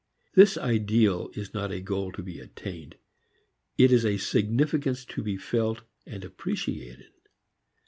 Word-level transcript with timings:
This 0.33 0.57
ideal 0.57 1.29
is 1.35 1.53
not 1.53 1.71
a 1.71 1.79
goal 1.79 2.11
to 2.13 2.23
be 2.23 2.39
attained. 2.39 2.95
It 3.77 3.91
is 3.91 4.03
a 4.03 4.17
significance 4.17 5.05
to 5.05 5.21
be 5.21 5.37
felt, 5.37 5.83
appreciated. 6.07 7.09